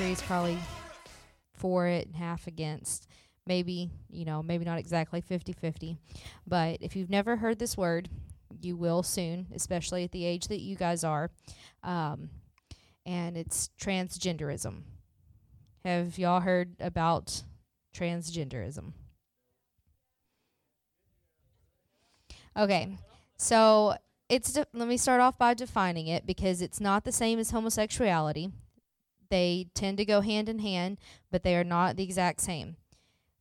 [0.00, 0.58] is probably
[1.52, 3.06] for it and half against.
[3.46, 5.96] Maybe, you know, maybe not exactly 50 50.
[6.46, 8.08] But if you've never heard this word,
[8.60, 11.30] you will soon, especially at the age that you guys are.
[11.82, 12.30] Um,
[13.06, 14.82] and it's transgenderism.
[15.84, 17.42] Have y'all heard about
[17.94, 18.92] transgenderism?
[22.56, 22.96] Okay,
[23.36, 23.94] so
[24.28, 27.50] it's de- let me start off by defining it because it's not the same as
[27.50, 28.50] homosexuality.
[29.30, 30.98] They tend to go hand in hand,
[31.30, 32.76] but they are not the exact same.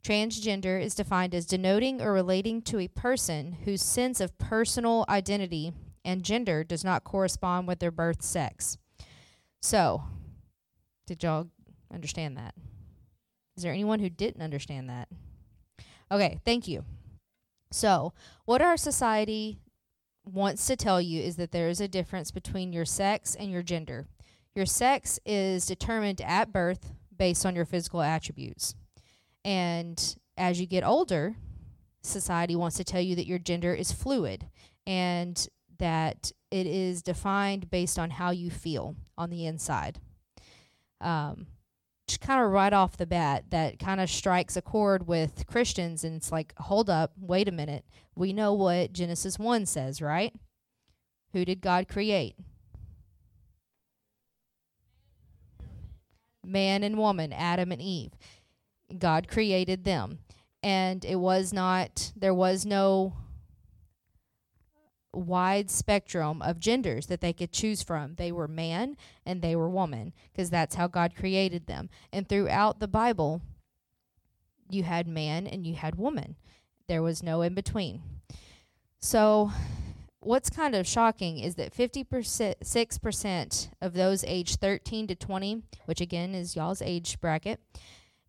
[0.04, 5.74] Transgender is defined as denoting or relating to a person whose sense of personal identity
[6.04, 8.78] and gender does not correspond with their birth sex.
[9.62, 10.04] So,
[11.08, 11.48] did y'all
[11.94, 12.54] understand that?
[13.56, 15.08] Is there anyone who didn't understand that?
[16.12, 16.84] Okay, thank you.
[17.72, 18.14] So,
[18.46, 19.60] what our society
[20.26, 23.64] wants to tell you is that there is a difference between your sex and your
[23.64, 24.06] gender.
[24.56, 28.76] Your sex is determined at birth based on your physical attributes.
[29.44, 31.36] And as you get older,
[32.02, 34.48] society wants to tell you that your gender is fluid
[34.86, 35.48] and
[35.80, 40.00] that it is defined based on how you feel on the inside.
[41.02, 41.48] Um,
[42.08, 46.04] just kind of right off the bat, that kind of strikes a chord with Christians,
[46.04, 47.86] and it's like, hold up, wait a minute.
[48.16, 50.34] We know what Genesis 1 says, right?
[51.32, 52.36] Who did God create?
[56.46, 58.12] Man and woman, Adam and Eve.
[58.98, 60.20] God created them.
[60.62, 63.14] And it was not, there was no
[65.14, 68.16] wide spectrum of genders that they could choose from.
[68.16, 71.90] They were man and they were woman because that's how God created them.
[72.12, 73.42] And throughout the Bible,
[74.70, 76.36] you had man and you had woman.
[76.88, 78.02] There was no in between.
[79.00, 79.52] So,
[80.26, 86.34] what's kind of shocking is that 56% of those aged 13 to 20, which again
[86.34, 87.60] is y'all's age bracket,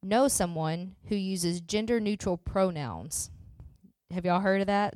[0.03, 3.31] know someone who uses gender neutral pronouns.
[4.13, 4.95] Have y'all heard of that?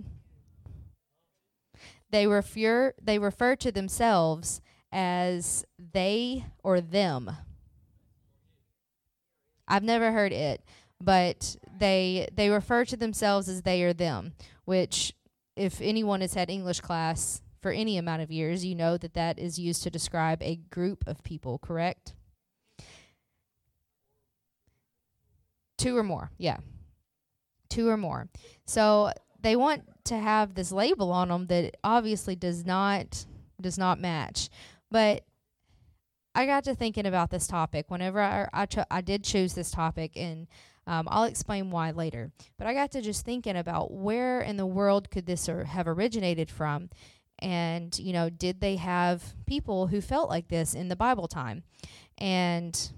[2.11, 4.61] They refer they refer to themselves
[4.93, 7.31] as they or them.
[9.67, 10.63] I've never heard it,
[11.01, 14.33] but they they refer to themselves as they or them,
[14.65, 15.13] which
[15.59, 19.39] if anyone has had English class for any amount of years, you know that that
[19.39, 22.15] is used to describe a group of people, correct?
[25.77, 26.59] Two or more, yeah.
[27.69, 28.29] Two or more.
[28.67, 33.27] So they want to have this label on them that obviously does not
[33.61, 34.49] does not match.
[34.91, 35.25] But
[36.35, 39.71] I got to thinking about this topic whenever I I, cho- I did choose this
[39.71, 40.47] topic, and
[40.89, 42.33] um, I'll explain why later.
[42.57, 45.87] But I got to just thinking about where in the world could this or have
[45.87, 46.89] originated from,
[47.41, 51.63] and you know, did they have people who felt like this in the Bible time?
[52.17, 52.91] And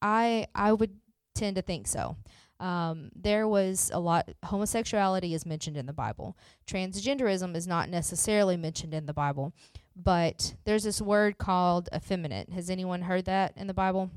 [0.00, 0.94] I I would
[1.34, 2.16] tend to think so.
[2.60, 8.56] Um, there was a lot homosexuality is mentioned in the bible transgenderism is not necessarily
[8.56, 9.52] mentioned in the bible
[9.94, 14.10] but there's this word called effeminate has anyone heard that in the bible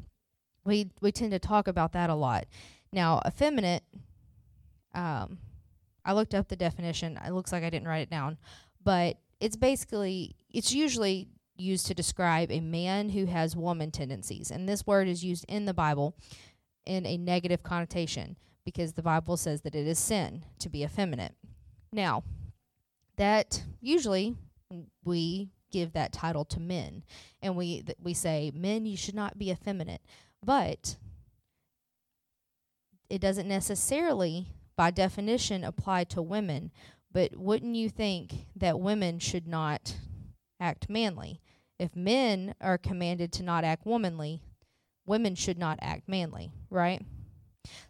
[0.66, 2.46] we we tend to talk about that a lot.
[2.92, 3.84] Now effeminate
[4.96, 5.38] um,
[6.04, 7.18] i looked up the definition.
[7.26, 8.38] It looks like i didn't write it down.
[8.84, 14.50] But it's basically it's usually used to describe a man who has woman tendencies.
[14.50, 16.16] And this word is used in the bible
[16.86, 18.36] in a negative connotation
[18.66, 21.34] because the Bible says that it is sin to be effeminate.
[21.92, 22.24] Now,
[23.16, 24.36] that usually
[25.04, 27.04] we give that title to men.
[27.42, 30.02] And we th- we say men you should not be effeminate.
[30.44, 30.98] But
[33.10, 36.72] it doesn't necessarily by definition apply to women,
[37.12, 39.96] but wouldn't you think that women should not
[40.60, 41.42] act manly?
[41.80, 44.42] If men are commanded to not act womanly,
[45.06, 47.02] women should not act manly, right?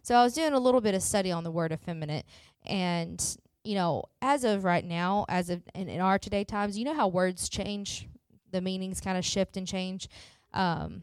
[0.02, 2.26] So I was doing a little bit of study on the word effeminate,
[2.66, 3.24] and
[3.62, 6.94] you know, as of right now, as of in, in our today times, you know
[6.94, 8.08] how words change,
[8.50, 10.08] the meanings kind of shift and change.
[10.54, 11.02] Um,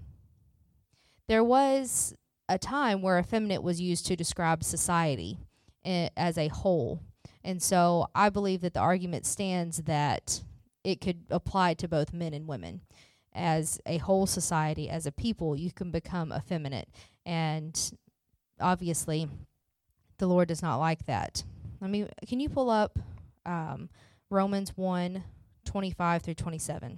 [1.28, 2.16] there was
[2.50, 5.38] a time where effeminate was used to describe society
[5.86, 7.02] as a whole,
[7.44, 10.42] and so I believe that the argument stands that
[10.84, 12.82] it could apply to both men and women
[13.38, 16.90] as a whole society, as a people, you can become effeminate.
[17.26, 17.80] And
[18.60, 19.30] obviously,
[20.18, 21.44] the Lord does not like that.
[21.80, 22.98] Let me, can you pull up
[23.46, 23.90] um,
[24.30, 25.24] Romans 1
[25.66, 26.98] 25 through 27?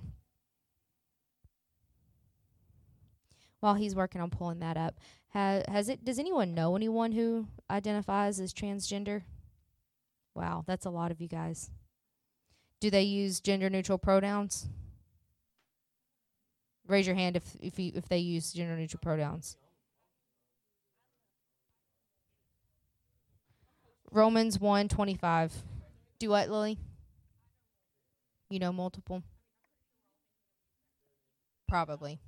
[3.59, 4.95] While he's working on pulling that up,
[5.29, 6.03] has has it?
[6.03, 9.23] Does anyone know anyone who identifies as transgender?
[10.35, 11.69] Wow, that's a lot of you guys.
[12.79, 14.67] Do they use gender neutral pronouns?
[16.87, 19.57] Raise your hand if if you, if they use gender neutral pronouns.
[24.11, 25.51] Romans 1:25.
[26.17, 26.77] Do what, Lily?
[28.49, 29.21] You know multiple?
[31.67, 32.19] Probably.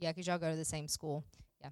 [0.00, 1.24] Yeah, 'cause y'all go to the same school.
[1.60, 1.70] Yeah.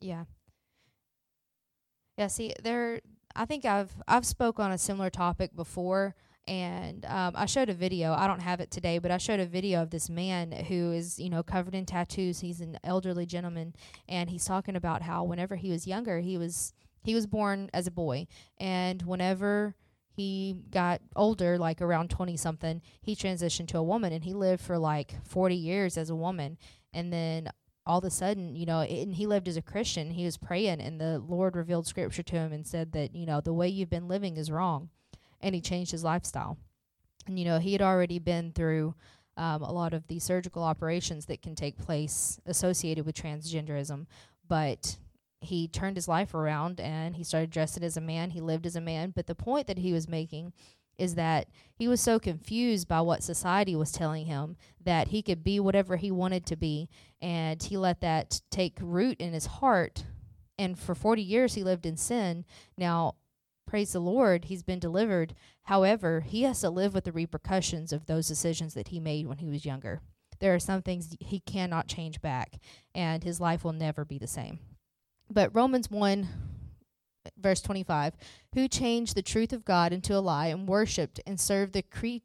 [0.00, 0.24] Yeah.
[2.18, 3.00] Yeah, see, there
[3.34, 6.14] I think I've I've spoke on a similar topic before
[6.46, 8.12] and um, I showed a video.
[8.12, 11.18] I don't have it today, but I showed a video of this man who is,
[11.18, 12.40] you know, covered in tattoos.
[12.40, 13.74] He's an elderly gentleman,
[14.08, 16.72] and he's talking about how whenever he was younger, he was
[17.02, 18.26] he was born as a boy,
[18.58, 19.74] and whenever
[20.08, 24.62] he got older, like around twenty something, he transitioned to a woman, and he lived
[24.62, 26.58] for like forty years as a woman,
[26.92, 27.50] and then
[27.84, 30.10] all of a sudden, you know, and he lived as a Christian.
[30.10, 33.40] He was praying, and the Lord revealed Scripture to him and said that you know
[33.40, 34.90] the way you've been living is wrong
[35.40, 36.58] and he changed his lifestyle.
[37.26, 38.94] And you know, he had already been through
[39.36, 44.06] um, a lot of the surgical operations that can take place associated with transgenderism,
[44.48, 44.96] but
[45.40, 48.30] he turned his life around and he started dressing as a man.
[48.30, 49.12] He lived as a man.
[49.14, 50.52] But the point that he was making
[50.98, 55.44] is that he was so confused by what society was telling him that he could
[55.44, 56.88] be whatever he wanted to be.
[57.20, 60.04] And he let that take root in his heart.
[60.58, 62.44] And for 40 years, he lived in sin.
[62.78, 63.16] Now,
[63.66, 65.34] praise the Lord, he's been delivered.
[65.64, 69.38] However, he has to live with the repercussions of those decisions that he made when
[69.38, 70.00] he was younger.
[70.38, 72.58] There are some things he cannot change back,
[72.94, 74.58] and his life will never be the same.
[75.30, 76.28] But Romans 1,
[77.38, 78.14] verse 25,
[78.54, 82.22] who changed the truth of God into a lie and worshiped and served the cre-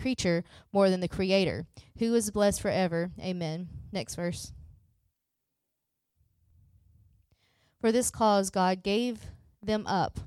[0.00, 1.66] creature more than the creator,
[1.98, 3.10] who is blessed forever.
[3.20, 3.68] Amen.
[3.92, 4.52] Next verse.
[7.80, 9.20] For this cause God gave
[9.62, 10.18] them up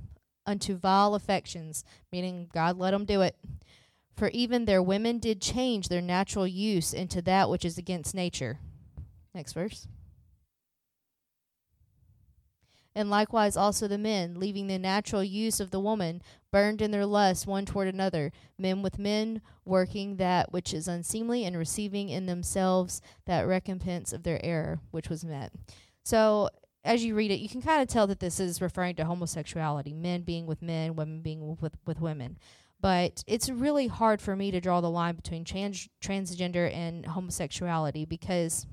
[0.49, 3.35] unto vile affections, meaning God let them do it.
[4.17, 8.57] For even their women did change their natural use into that which is against nature.
[9.33, 9.87] Next verse.
[12.95, 17.05] And likewise also the men, leaving the natural use of the woman, burned in their
[17.05, 22.25] lust one toward another, men with men, working that which is unseemly, and receiving in
[22.25, 25.53] themselves that recompense of their error, which was met.
[26.03, 26.49] So
[26.89, 29.93] as you read it, you can kind of tell that this is referring to homosexuality,
[29.93, 32.35] men being with men, women being with with women.
[32.81, 38.05] But it's really hard for me to draw the line between trans- transgender and homosexuality
[38.05, 38.65] because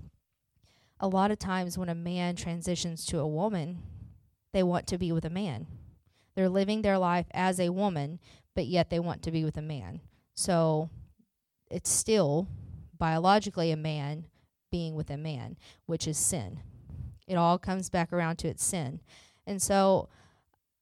[0.99, 3.83] a lot of times when a man transitions to a woman,
[4.55, 5.67] they want to be with a man.
[6.35, 8.19] They're living their life as a woman,
[8.55, 10.01] but yet they want to be with a man.
[10.33, 10.89] So
[11.71, 12.49] it's still
[12.97, 14.25] biologically a man
[14.71, 16.61] being with a man, which is sin.
[17.27, 19.01] It all comes back around to its sin.
[19.47, 20.09] And so,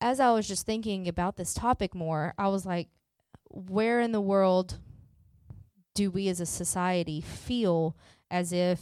[0.01, 2.89] as I was just thinking about this topic more, I was like,
[3.49, 4.79] where in the world
[5.95, 7.97] do we as a society feel
[8.31, 8.81] as if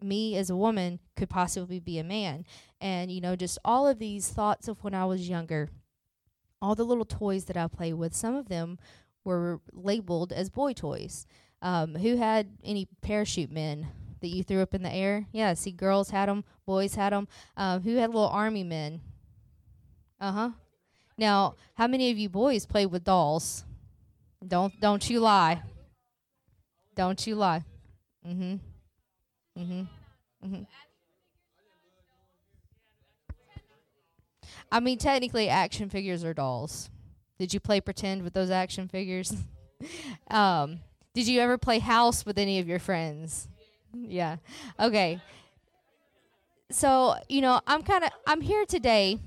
[0.00, 2.44] me as a woman could possibly be a man?
[2.80, 5.70] And, you know, just all of these thoughts of when I was younger,
[6.60, 8.78] all the little toys that I played with, some of them
[9.24, 11.26] were labeled as boy toys.
[11.64, 13.86] Um, who had any parachute men
[14.22, 15.26] that you threw up in the air?
[15.32, 17.28] Yeah, see, girls had them, boys had them.
[17.56, 19.00] Um, who had little army men?
[20.20, 20.50] Uh huh.
[21.18, 23.64] Now, how many of you boys played with dolls?
[24.46, 25.62] Don't don't you lie.
[26.94, 27.64] Don't you lie.
[28.26, 28.60] Mhm.
[29.58, 29.88] Mhm.
[30.44, 30.66] Mhm.
[34.70, 36.90] I mean, technically, action figures are dolls.
[37.38, 39.34] Did you play pretend with those action figures?
[40.30, 40.80] um,
[41.14, 43.48] did you ever play house with any of your friends?
[43.94, 44.36] Yeah.
[44.80, 45.20] Okay.
[46.70, 49.18] So, you know, I'm kind of I'm here today.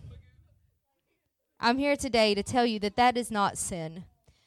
[1.59, 4.05] I'm here today to tell you that that is not sin.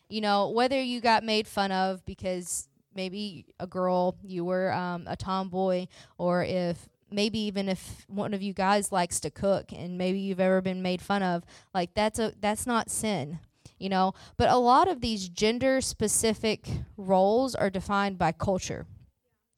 [0.08, 5.04] You know, whether you got made fun of because maybe a girl, you were um,
[5.06, 9.96] a tomboy, or if maybe even if one of you guys likes to cook and
[9.96, 11.44] maybe you've ever been made fun of,
[11.74, 13.38] like that's a that's not sin
[13.78, 18.86] you know but a lot of these gender specific roles are defined by culture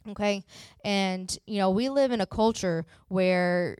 [0.08, 0.44] okay
[0.84, 3.76] and you know we live in a culture where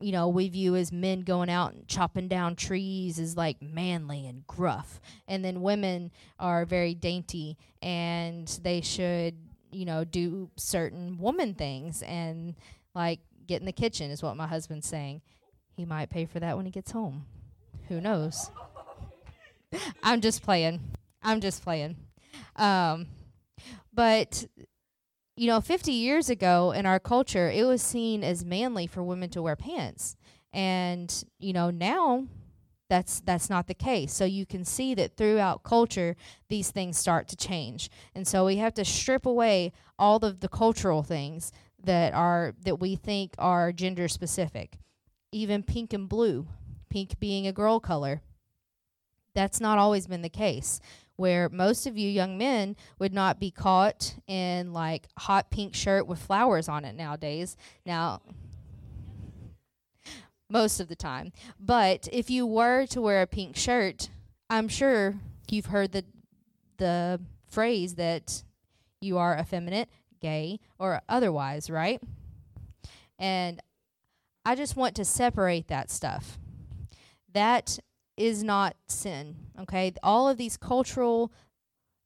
[0.00, 4.26] you know we view as men going out and chopping down trees is like manly
[4.26, 9.34] and gruff and then women are very dainty and they should
[9.76, 12.54] you know, do certain woman things and
[12.94, 15.20] like get in the kitchen is what my husband's saying.
[15.76, 17.26] He might pay for that when he gets home.
[17.88, 18.50] Who knows?
[20.02, 20.80] I'm just playing.
[21.22, 21.96] I'm just playing.
[22.56, 23.08] Um,
[23.92, 24.46] but
[25.36, 29.28] you know, 50 years ago in our culture, it was seen as manly for women
[29.30, 30.16] to wear pants.
[30.52, 32.26] And, you know, now
[32.88, 34.14] that's that's not the case.
[34.14, 36.16] So you can see that throughout culture
[36.48, 37.90] these things start to change.
[38.14, 41.52] And so we have to strip away all of the cultural things
[41.82, 44.78] that are that we think are gender specific.
[45.32, 46.46] Even pink and blue,
[46.88, 48.22] pink being a girl color.
[49.34, 50.80] That's not always been the case
[51.16, 56.06] where most of you young men would not be caught in like hot pink shirt
[56.06, 57.56] with flowers on it nowadays.
[57.84, 58.20] Now,
[60.48, 61.32] most of the time.
[61.58, 64.10] But if you were to wear a pink shirt,
[64.48, 65.16] I'm sure
[65.50, 66.04] you've heard the
[66.78, 68.42] the phrase that
[69.00, 69.88] you are effeminate,
[70.20, 72.02] gay, or otherwise, right?
[73.18, 73.60] And
[74.44, 76.38] I just want to separate that stuff.
[77.32, 77.78] That
[78.16, 79.92] is not sin, okay?
[80.02, 81.32] All of these cultural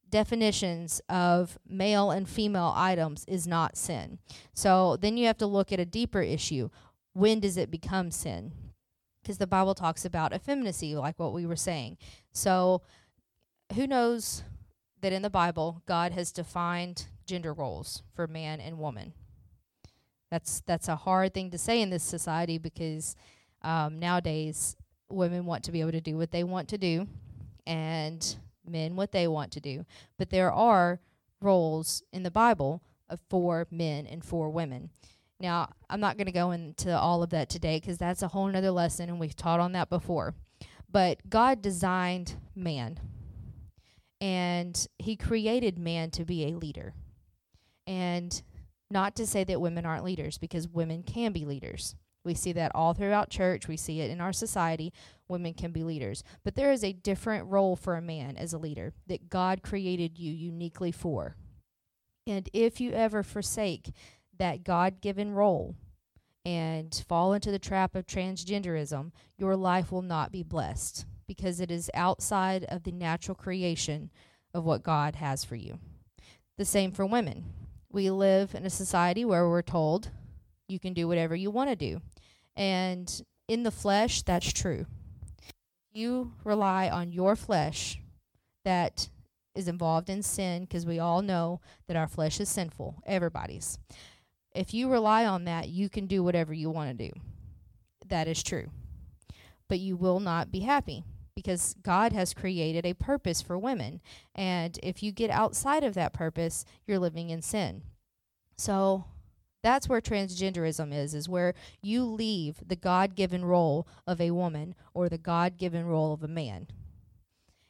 [0.09, 4.19] definitions of male and female items is not sin.
[4.53, 6.69] So then you have to look at a deeper issue.
[7.13, 8.51] When does it become sin?
[9.21, 11.97] Because the Bible talks about effeminacy, like what we were saying.
[12.31, 12.81] So
[13.75, 14.43] who knows
[15.01, 19.13] that in the Bible God has defined gender roles for man and woman?
[20.29, 23.15] That's that's a hard thing to say in this society because
[23.61, 24.75] um, nowadays
[25.13, 27.07] women want to be able to do what they want to do
[27.65, 29.85] and men what they want to do.
[30.17, 30.99] But there are
[31.41, 32.81] roles in the Bible
[33.29, 34.89] for men and for women.
[35.39, 38.47] Now, I'm not going to go into all of that today because that's a whole
[38.47, 40.35] nother lesson, and we've taught on that before.
[40.89, 42.99] But God designed man,
[44.19, 46.93] and He created man to be a leader.
[47.87, 48.39] And
[48.91, 51.95] not to say that women aren't leaders, because women can be leaders.
[52.23, 53.67] We see that all throughout church.
[53.67, 54.93] We see it in our society.
[55.27, 56.23] Women can be leaders.
[56.43, 60.19] But there is a different role for a man as a leader that God created
[60.19, 61.35] you uniquely for.
[62.27, 63.91] And if you ever forsake
[64.37, 65.75] that God given role
[66.45, 71.71] and fall into the trap of transgenderism, your life will not be blessed because it
[71.71, 74.11] is outside of the natural creation
[74.53, 75.79] of what God has for you.
[76.57, 77.45] The same for women.
[77.91, 80.09] We live in a society where we're told
[80.67, 82.01] you can do whatever you want to do.
[82.55, 84.85] And in the flesh, that's true.
[85.91, 87.99] You rely on your flesh
[88.63, 89.09] that
[89.55, 93.77] is involved in sin because we all know that our flesh is sinful, everybody's.
[94.53, 97.13] If you rely on that, you can do whatever you want to do.
[98.07, 98.69] That is true.
[99.67, 101.03] But you will not be happy
[101.35, 104.01] because God has created a purpose for women.
[104.35, 107.83] And if you get outside of that purpose, you're living in sin.
[108.57, 109.05] So
[109.63, 114.75] that's where transgenderism is, is where you leave the God given role of a woman
[114.93, 116.67] or the God given role of a man.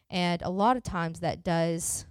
[0.10, 2.06] And a lot of times that does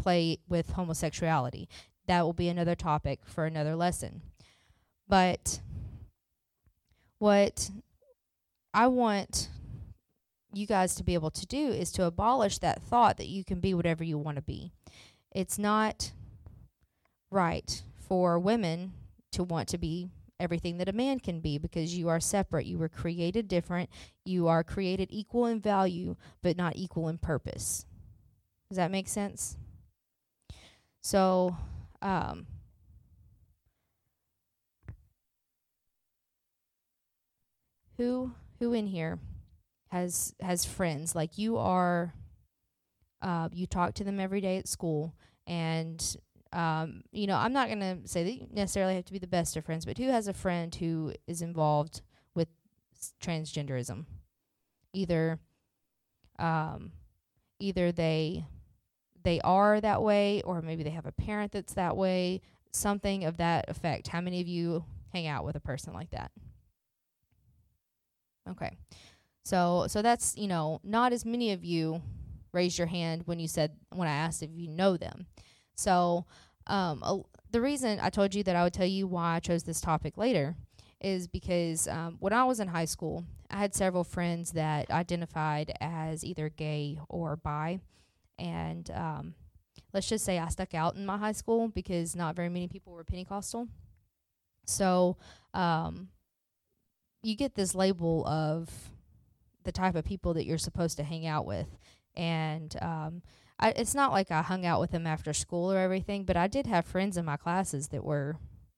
[0.00, 1.68] play with homosexuality.
[2.06, 4.22] That will be another topic for another lesson.
[5.08, 5.60] But
[7.18, 7.70] what
[8.72, 9.48] I want
[10.52, 13.60] you guys to be able to do is to abolish that thought that you can
[13.60, 14.72] be whatever you want to be.
[15.32, 16.12] It's not
[17.30, 18.92] right for women
[19.36, 22.66] to want to be everything that a man can be because you are separate.
[22.66, 23.88] You were created different.
[24.24, 27.86] You are created equal in value, but not equal in purpose.
[28.68, 29.56] Does that make sense?
[31.00, 31.56] So,
[32.02, 32.46] um,
[37.96, 39.18] who who in here
[39.88, 42.14] has has friends like you are?
[43.22, 45.14] Uh, you talk to them every day at school,
[45.46, 46.16] and
[46.56, 49.26] um, you know, I'm not going to say that you necessarily have to be the
[49.26, 52.00] best of friends, but who has a friend who is involved
[52.34, 52.48] with
[53.22, 54.06] transgenderism?
[54.94, 55.38] Either,
[56.38, 56.92] um,
[57.60, 58.46] either they
[59.22, 62.40] they are that way, or maybe they have a parent that's that way.
[62.72, 64.08] Something of that effect.
[64.08, 66.30] How many of you hang out with a person like that?
[68.48, 68.78] Okay,
[69.44, 72.00] so so that's you know not as many of you
[72.52, 75.26] raised your hand when you said when I asked if you know them.
[75.76, 76.24] So,
[76.66, 77.20] um, a,
[77.50, 80.16] the reason I told you that I would tell you why I chose this topic
[80.16, 80.56] later
[81.00, 85.72] is because um, when I was in high school, I had several friends that identified
[85.80, 87.80] as either gay or bi.
[88.38, 89.34] And um,
[89.92, 92.92] let's just say I stuck out in my high school because not very many people
[92.92, 93.68] were Pentecostal.
[94.66, 95.16] So
[95.54, 96.08] um,
[97.22, 98.68] you get this label of
[99.64, 101.68] the type of people that you're supposed to hang out with.
[102.16, 103.22] And um,
[103.58, 106.46] I, it's not like I hung out with them after school or everything, but I
[106.46, 108.36] did have friends in my classes that were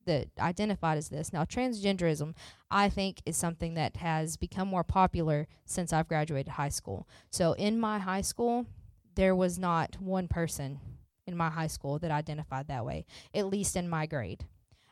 [0.09, 1.33] that identified as this.
[1.33, 2.35] Now, transgenderism,
[2.71, 7.07] I think, is something that has become more popular since I've graduated high school.
[7.31, 8.67] So, in my high school,
[9.15, 10.81] there was not one person
[11.27, 13.05] in my high school that identified that way,
[13.35, 14.47] at least in my grade.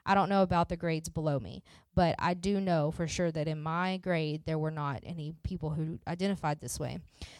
[0.04, 1.64] I don't know about the grades below me,
[1.94, 5.70] but I do know for sure that in my grade there were not any people
[5.70, 6.98] who identified this way.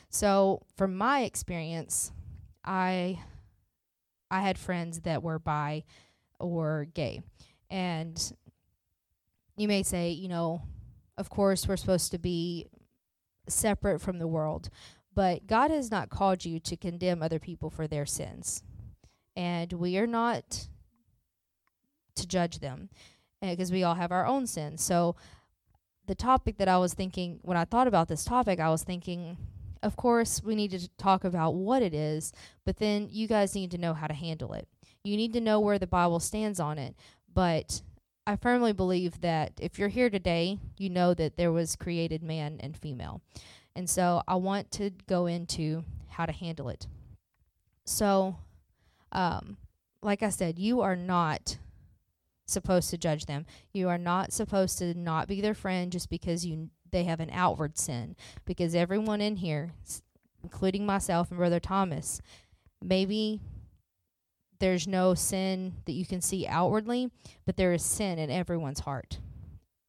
[0.08, 2.10] So, from my experience,
[2.66, 3.20] I
[4.30, 5.84] I had friends that were bi
[6.38, 7.22] or gay.
[7.70, 8.32] And
[9.56, 10.62] you may say, you know,
[11.16, 12.66] of course we're supposed to be
[13.48, 14.68] separate from the world,
[15.14, 18.62] but God has not called you to condemn other people for their sins.
[19.36, 20.68] And we are not
[22.16, 22.88] to judge them
[23.42, 24.82] eh, because we all have our own sins.
[24.82, 25.16] So,
[26.06, 29.36] the topic that I was thinking when I thought about this topic, I was thinking,
[29.86, 32.32] of course, we need to talk about what it is,
[32.64, 34.66] but then you guys need to know how to handle it.
[35.04, 36.96] You need to know where the Bible stands on it.
[37.32, 37.82] But
[38.26, 42.56] I firmly believe that if you're here today, you know that there was created man
[42.58, 43.22] and female.
[43.76, 46.88] And so I want to go into how to handle it.
[47.84, 48.38] So,
[49.12, 49.56] um,
[50.02, 51.58] like I said, you are not
[52.46, 53.46] supposed to judge them.
[53.72, 57.30] You are not supposed to not be their friend just because you they have an
[57.30, 58.16] outward sin.
[58.46, 59.72] Because everyone in here,
[60.42, 62.22] including myself and Brother Thomas,
[62.82, 63.42] maybe
[64.60, 67.10] there's no sin that you can see outwardly,
[67.44, 69.18] but there is sin in everyone's heart.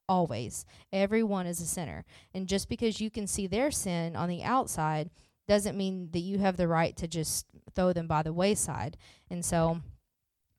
[0.09, 0.65] Always.
[0.91, 2.03] Everyone is a sinner.
[2.33, 5.09] And just because you can see their sin on the outside
[5.47, 8.97] doesn't mean that you have the right to just throw them by the wayside.
[9.29, 9.79] And so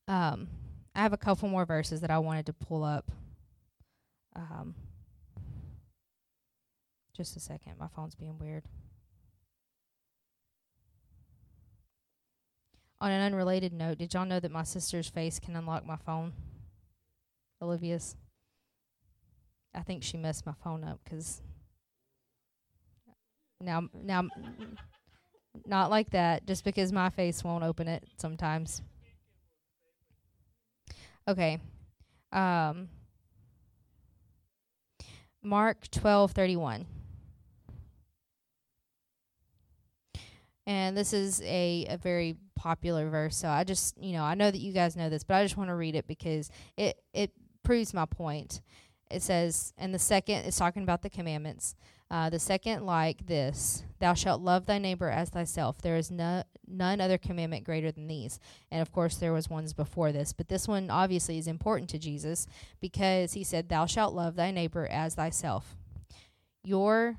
[0.06, 0.48] um,
[0.94, 3.10] I have a couple more verses that I wanted to pull up.
[4.34, 4.74] Um,
[7.18, 7.72] just a second.
[7.78, 8.62] My phone's being weird.
[13.00, 16.32] On an unrelated note, did y'all know that my sister's face can unlock my phone?
[17.60, 18.16] Olivia's.
[19.74, 21.42] I think she messed my phone up because
[23.60, 24.28] now, now,
[25.66, 26.46] not like that.
[26.46, 28.80] Just because my face won't open it sometimes.
[31.26, 31.58] Okay.
[32.32, 32.88] Um,
[35.42, 36.86] Mark twelve thirty one.
[40.68, 43.34] And this is a, a very popular verse.
[43.34, 45.56] So I just, you know, I know that you guys know this, but I just
[45.56, 48.60] want to read it because it, it proves my point.
[49.10, 51.74] It says, and the second is talking about the commandments.
[52.10, 55.80] Uh, the second, like this, thou shalt love thy neighbor as thyself.
[55.80, 58.38] There is no, none other commandment greater than these.
[58.70, 61.98] And of course, there was ones before this, but this one obviously is important to
[61.98, 62.46] Jesus
[62.78, 65.76] because he said, "Thou shalt love thy neighbor as thyself."
[66.62, 67.16] Your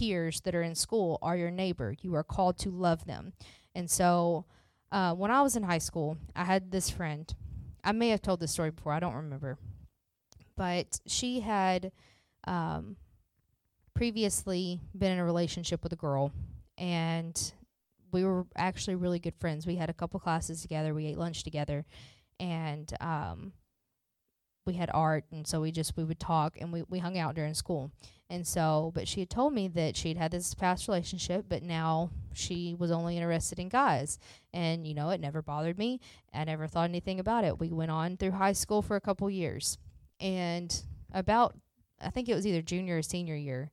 [0.00, 1.94] peers that are in school are your neighbor.
[2.00, 3.32] You are called to love them.
[3.74, 4.46] And so,
[4.90, 7.32] uh, when I was in high school, I had this friend.
[7.84, 8.92] I may have told this story before.
[8.92, 9.58] I don't remember,
[10.56, 11.92] but she had.
[12.44, 12.96] Um,
[13.94, 16.32] previously been in a relationship with a girl,
[16.78, 17.52] and
[18.12, 19.66] we were actually really good friends.
[19.66, 20.94] We had a couple classes together.
[20.94, 21.84] We ate lunch together,
[22.38, 23.52] and um,
[24.70, 27.34] we had art, and so we just we would talk and we we hung out
[27.34, 27.90] during school.
[28.28, 32.10] And so, but she had told me that she'd had this past relationship, but now
[32.32, 34.20] she was only interested in guys.
[34.52, 36.00] And you know, it never bothered me.
[36.32, 37.58] I never thought anything about it.
[37.58, 39.78] We went on through high school for a couple years,
[40.20, 41.56] and about
[42.00, 43.70] I think it was either junior or senior year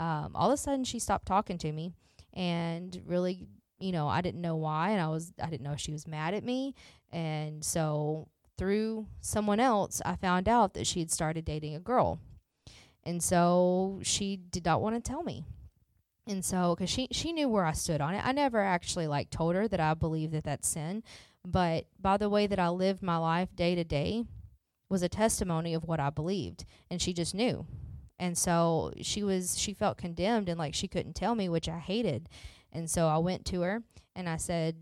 [0.00, 1.92] um, all of a sudden she stopped talking to me
[2.32, 3.46] and really
[3.78, 6.32] you know i didn't know why and i was i didn't know she was mad
[6.32, 6.74] at me
[7.12, 8.26] and so
[8.60, 12.20] through someone else i found out that she had started dating a girl.
[13.04, 15.46] And so she did not want to tell me.
[16.26, 18.22] And so because she she knew where i stood on it.
[18.22, 21.02] I never actually like told her that i believe that that's sin.
[21.42, 24.24] But by the way that i lived my life day to day
[24.90, 27.66] was a testimony of what i believed and she just knew.
[28.18, 31.78] And so she was she felt condemned and like she couldn't tell me which i
[31.78, 32.28] hated.
[32.70, 33.82] And so i went to her
[34.14, 34.76] and i said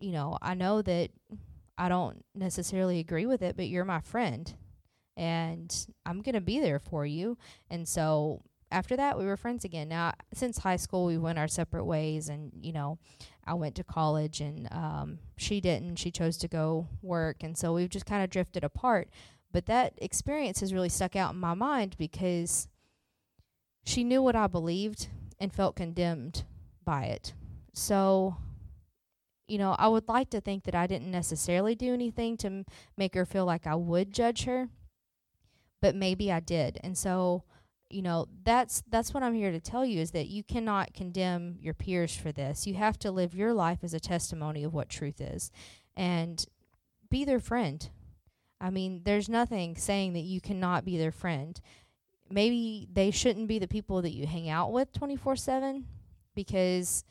[0.00, 1.10] you know i know that
[1.82, 4.54] i don't necessarily agree with it but you're my friend
[5.16, 7.36] and i'm going to be there for you.
[7.70, 9.88] And so after that we were friends again.
[9.88, 12.98] Now since high school we went our separate ways and you know
[13.44, 15.96] i went to college and um, she didn't.
[15.96, 19.08] She chose to go work and so we've just kind of drifted apart.
[19.52, 22.68] But that experience has really stuck out in my mind because
[23.84, 26.44] she knew what I believed and felt condemned
[26.84, 27.34] by it.
[27.74, 28.36] So,
[29.46, 32.64] you know, I would like to think that I didn't necessarily do anything to m-
[32.96, 34.68] make her feel like I would judge her,
[35.80, 36.78] but maybe I did.
[36.82, 37.44] And so,
[37.92, 41.56] you know that's that's what i'm here to tell you is that you cannot condemn
[41.60, 42.66] your peers for this.
[42.66, 45.50] You have to live your life as a testimony of what truth is
[45.96, 46.44] and
[47.10, 47.88] be their friend.
[48.60, 51.60] I mean there's nothing saying that you cannot be their friend.
[52.30, 55.84] Maybe they shouldn't be the people that you hang out with 24/7
[56.34, 57.04] because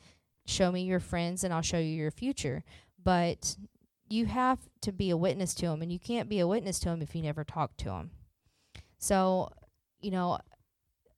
[0.46, 2.64] show me your friends and I'll show you your future
[3.02, 3.56] but
[4.08, 6.90] you have to be a witness to them and you can't be a witness to
[6.90, 8.10] them if you never talk to them
[8.98, 9.50] so
[10.00, 10.38] you know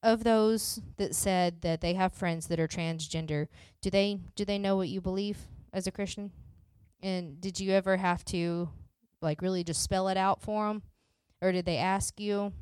[0.04, 3.48] of those that said that they have friends that are transgender,
[3.80, 5.38] do they do they know what you believe
[5.72, 6.30] as a Christian?
[7.02, 8.68] And did you ever have to
[9.22, 10.82] like really just spell it out for them,
[11.40, 12.52] or did they ask you?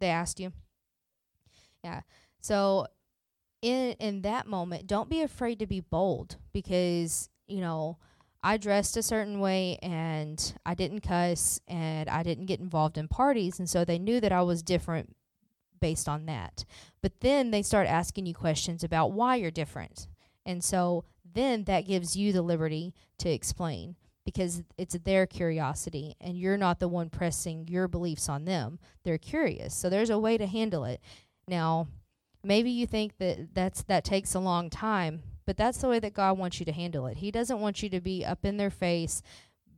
[0.00, 0.52] They asked you.
[1.82, 2.02] Yeah.
[2.42, 2.86] So
[3.62, 7.98] in in that moment, don't be afraid to be bold because you know
[8.42, 13.08] I dressed a certain way and I didn't cuss and I didn't get involved in
[13.08, 15.16] parties, and so they knew that I was different
[15.80, 16.64] based on that.
[17.02, 20.06] But then they start asking you questions about why you're different.
[20.46, 26.38] And so then that gives you the liberty to explain because it's their curiosity and
[26.38, 28.78] you're not the one pressing your beliefs on them.
[29.02, 29.74] They're curious.
[29.74, 31.00] So there's a way to handle it.
[31.48, 31.88] Now,
[32.42, 36.14] maybe you think that that's that takes a long time, but that's the way that
[36.14, 37.18] God wants you to handle it.
[37.18, 39.22] He doesn't want you to be up in their face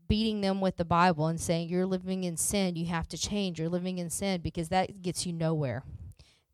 [0.06, 3.58] beating them with the Bible and saying you're living in sin, you have to change,
[3.58, 5.82] you're living in sin because that gets you nowhere.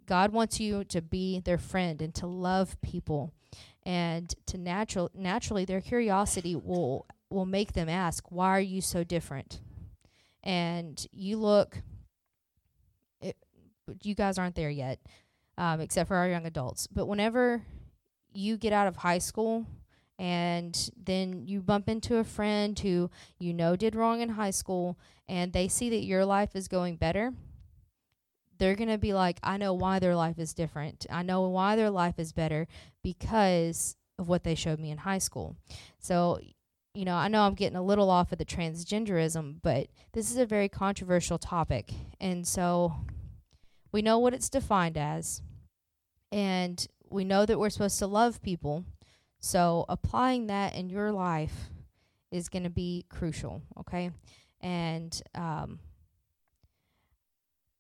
[0.07, 3.33] God wants you to be their friend and to love people
[3.85, 9.05] and to natural naturally their curiosity will will make them ask, "Why are you so
[9.05, 9.61] different?"
[10.42, 11.83] And you look
[13.20, 13.37] it,
[14.03, 15.01] you guys aren't there yet.
[15.61, 16.87] Um, except for our young adults.
[16.87, 17.62] But whenever
[18.33, 19.66] you get out of high school
[20.18, 24.99] and then you bump into a friend who you know did wrong in high school
[25.29, 27.35] and they see that your life is going better
[28.59, 31.05] they're going to be like i know why their life is different.
[31.11, 32.66] I know why their life is better
[33.03, 35.57] because of what they showed me in high school.
[35.99, 36.40] So
[36.94, 40.38] you know i know i'm getting a little off of the transgenderism but this is
[40.38, 41.92] a very controversial topic.
[42.18, 42.94] And so
[43.92, 45.42] we know what it's defined as
[46.33, 48.85] and we know that we're supposed to love people
[49.40, 51.71] so applying that in your life
[52.31, 54.11] is going to be crucial, okay?
[54.61, 55.81] And um,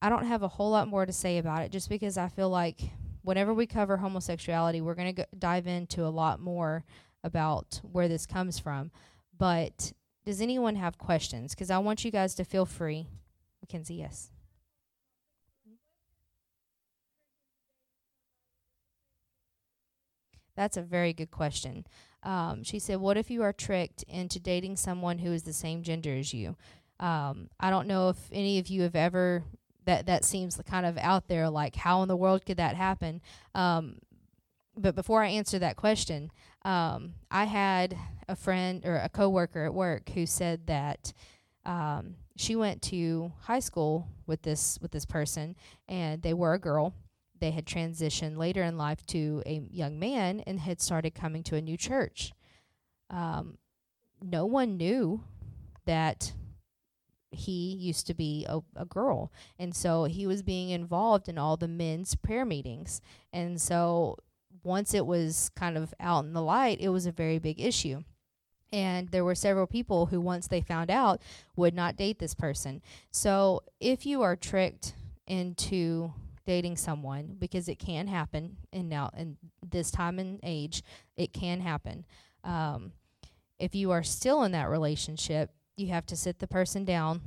[0.00, 2.48] I don't have a whole lot more to say about it just because I feel
[2.48, 2.80] like
[3.22, 6.84] whenever we cover homosexuality, we're going to dive into a lot more
[7.22, 8.90] about where this comes from.
[9.36, 9.92] But
[10.24, 11.54] does anyone have questions?
[11.54, 13.06] Because I want you guys to feel free.
[13.60, 14.30] Mackenzie, yes.
[20.60, 21.86] That's a very good question.
[22.22, 25.82] Um, she said, What if you are tricked into dating someone who is the same
[25.82, 26.54] gender as you?
[26.98, 29.42] Um, I don't know if any of you have ever,
[29.86, 33.22] that, that seems kind of out there, like, how in the world could that happen?
[33.54, 34.00] Um,
[34.76, 36.30] but before I answer that question,
[36.66, 37.96] um, I had
[38.28, 41.14] a friend or a coworker at work who said that
[41.64, 45.56] um, she went to high school with this with this person,
[45.88, 46.92] and they were a girl,
[47.40, 51.56] they had transitioned later in life to a young man and had started coming to
[51.56, 52.32] a new church.
[53.08, 53.58] Um,
[54.22, 55.24] no one knew
[55.86, 56.32] that
[57.32, 59.32] he used to be a, a girl.
[59.58, 63.00] And so he was being involved in all the men's prayer meetings.
[63.32, 64.16] And so
[64.62, 68.02] once it was kind of out in the light, it was a very big issue.
[68.72, 71.20] And there were several people who, once they found out,
[71.56, 72.82] would not date this person.
[73.10, 74.94] So if you are tricked
[75.26, 76.12] into
[76.50, 80.82] dating someone because it can happen and now in this time and age
[81.16, 82.04] it can happen.
[82.42, 82.90] Um,
[83.60, 87.20] if you are still in that relationship you have to sit the person down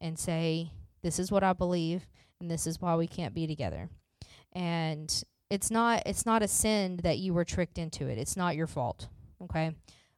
[0.00, 0.70] and say
[1.02, 2.06] this is what i believe
[2.40, 3.88] and this is why we can't be together.
[4.52, 5.10] And
[5.50, 8.16] it's not it's not a sin that you were tricked into it.
[8.16, 9.08] It's not your fault
[9.42, 9.74] okay?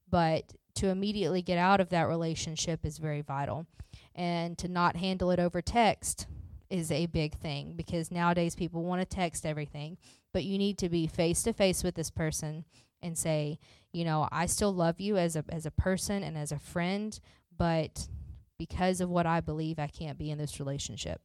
[0.09, 3.67] But to immediately get out of that relationship is very vital.
[4.15, 6.27] And to not handle it over text
[6.71, 9.99] is a big thing because nowadays people want to text everything,
[10.33, 12.65] but you need to be face to face with this person
[13.03, 13.59] and say,
[13.93, 17.19] you know, I still love you as a as a person and as a friend,
[17.57, 18.09] but
[18.59, 21.21] because of what I believe, I can't be in this relationship.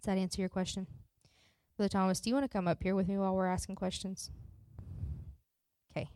[0.00, 0.86] Does that answer your question?
[1.76, 4.30] Brother Thomas, do you want to come up here with me while we're asking questions?
[5.90, 6.08] Okay.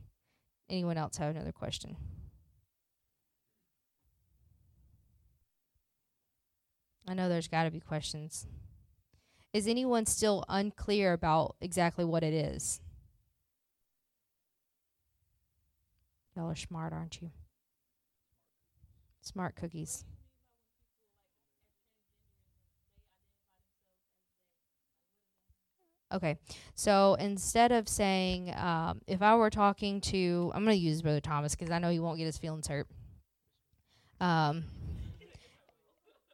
[0.70, 1.96] Anyone else have another question?
[7.08, 8.46] I know there's got to be questions.
[9.52, 12.80] Is anyone still unclear about exactly what it is?
[16.36, 17.30] Y'all are smart, aren't you?
[19.22, 20.04] Smart cookies.
[26.12, 26.38] Okay.
[26.74, 31.20] So instead of saying, um, if I were talking to, I'm going to use Brother
[31.20, 32.86] Thomas because I know he won't get his feelings hurt.
[34.20, 34.64] Um,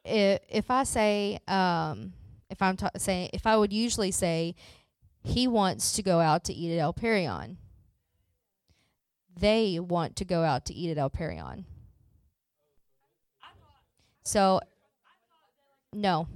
[0.05, 2.13] if, if I say, um,
[2.49, 4.55] if I'm ta- saying, if I would usually say,
[5.23, 7.57] he wants to go out to eat at El Perion.
[9.37, 11.65] They want to go out to eat at El Perion.
[14.23, 14.61] So,
[15.91, 16.27] no.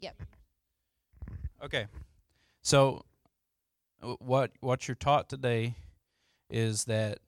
[0.00, 0.22] Yep.
[1.64, 1.86] Okay.
[2.62, 3.04] So
[4.02, 5.76] uh, what what you're taught today
[6.50, 7.18] is that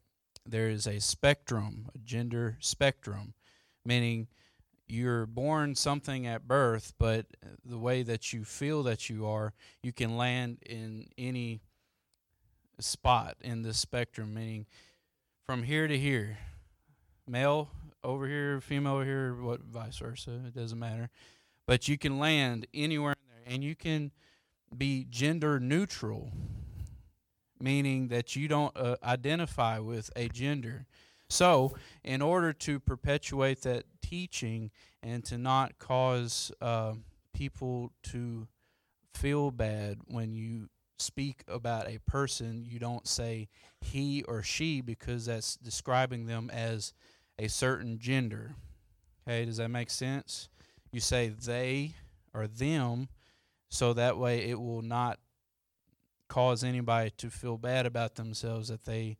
[0.44, 3.34] there is a spectrum, a gender spectrum,
[3.84, 4.28] meaning
[4.88, 7.26] you're born something at birth, but
[7.64, 11.60] the way that you feel that you are, you can land in any
[12.80, 14.66] spot in the spectrum, meaning
[15.44, 16.38] from here to here,
[17.26, 17.70] male
[18.04, 21.10] over here, female over here, what vice versa, it doesn't matter.
[21.66, 24.12] But you can land anywhere in there, and you can
[24.76, 26.30] be gender neutral,
[27.60, 30.86] meaning that you don't uh, identify with a gender.
[31.28, 31.74] So,
[32.04, 34.70] in order to perpetuate that teaching
[35.02, 36.94] and to not cause uh,
[37.32, 38.46] people to
[39.14, 40.68] feel bad when you
[40.98, 43.48] speak about a person, you don't say
[43.80, 46.92] he or she because that's describing them as
[47.38, 48.54] a certain gender.
[49.26, 50.48] Okay, does that make sense?
[50.90, 51.92] You say they
[52.34, 53.08] or them
[53.68, 55.18] so that way it will not
[56.28, 59.18] cause anybody to feel bad about themselves that they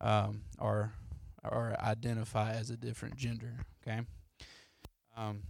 [0.00, 0.92] um, are
[1.44, 3.66] or identify as a different gender.
[3.86, 4.00] Okay,
[5.16, 5.42] um,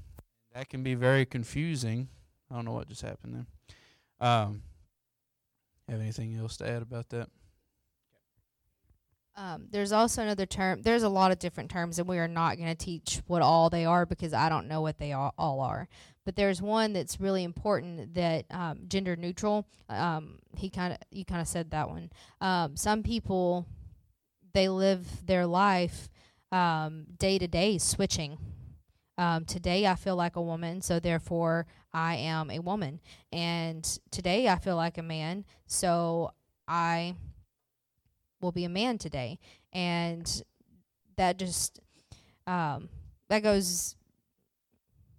[0.52, 2.08] that can be very confusing.
[2.50, 3.34] I don't know what just happened
[4.20, 4.28] there.
[4.28, 4.62] Um,
[5.88, 7.28] have anything else to add about that?
[9.36, 10.82] Um, there's also another term.
[10.82, 13.68] There's a lot of different terms, and we are not going to teach what all
[13.68, 15.88] they are because I don't know what they all, are.
[16.24, 19.66] But there's one that's really important that um, gender neutral.
[19.88, 22.10] Um, he kind of you kind of said that one.
[22.40, 23.66] Um, some people
[24.52, 26.08] they live their life
[26.52, 28.38] um, day to day switching.
[29.16, 33.00] Um, today I feel like a woman, so therefore I am a woman.
[33.32, 36.32] And today I feel like a man, so
[36.66, 37.14] I
[38.40, 39.38] will be a man today.
[39.72, 40.42] And
[41.16, 41.80] that just
[42.46, 42.88] um,
[43.28, 43.96] that goes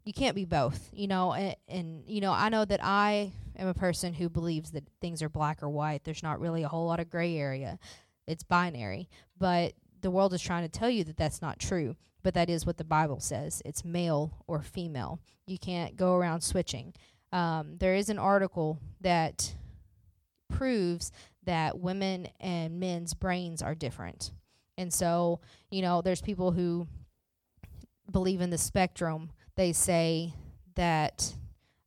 [0.06, 3.68] you can't be both, you know, and, and you know, I know that I am
[3.68, 6.04] a person who believes that things are black or white.
[6.04, 7.80] There's not really a whole lot of gray area.
[8.28, 9.10] It's binary.
[9.38, 11.96] But the world is trying to tell you that that's not true.
[12.26, 13.62] But that is what the Bible says.
[13.66, 15.20] It's male or female.
[15.46, 16.96] You can't go around switching.
[17.32, 19.54] Um, there is an article that
[20.50, 21.12] proves
[21.44, 24.32] that women and men's brains are different.
[24.76, 26.88] And so, you know, there's people who
[28.12, 29.30] believe in the spectrum.
[29.56, 30.34] They say
[30.74, 31.32] that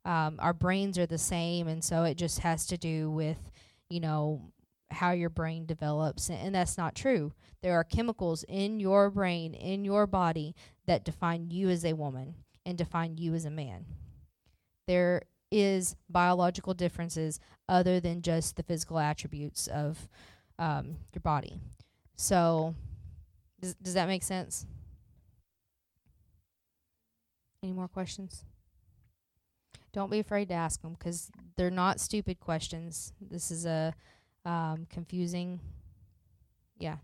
[0.05, 3.51] um, our brains are the same, and so it just has to do with,
[3.91, 4.53] you know,
[4.91, 6.31] how your brain develops.
[6.31, 7.33] And, that's not true.
[7.63, 10.55] There are chemicals in your brain, in your body,
[10.87, 13.85] that define you as a woman and define you as a man.
[14.87, 20.09] There is biological differences other than just the physical attributes of
[20.59, 21.61] um, your body.
[22.17, 22.75] So,
[23.61, 24.67] does, does that make sense?
[27.63, 28.45] Any more questions?
[29.93, 33.13] Don't be afraid to ask them because they're not stupid questions.
[33.21, 33.95] This is a
[34.49, 35.61] um, confusing,
[36.79, 36.97] yeah.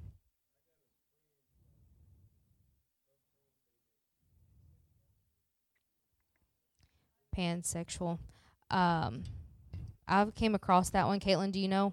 [7.36, 8.18] Pansexual.
[8.70, 9.24] Um,
[10.08, 11.20] I've came across that one.
[11.20, 11.92] Caitlin, do you know?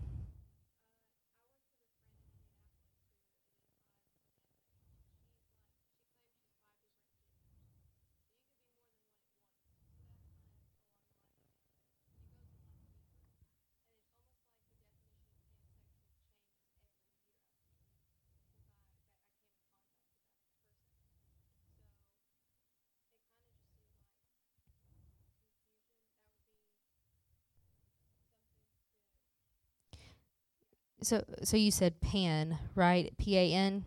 [31.03, 33.11] So, so you said pan, right?
[33.17, 33.85] P A N.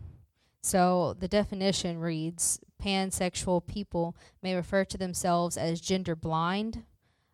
[0.61, 6.83] So the definition reads: pansexual people may refer to themselves as gender blind,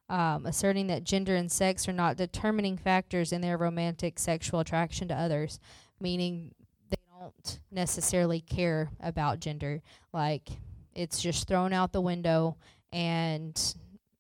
[0.10, 5.08] um, asserting that gender and sex are not determining factors in their romantic sexual attraction
[5.08, 5.60] to others,
[6.00, 6.54] meaning
[6.90, 9.82] they don't necessarily care about gender.
[10.14, 10.50] Like
[10.94, 12.58] it's just thrown out the window,
[12.94, 13.60] and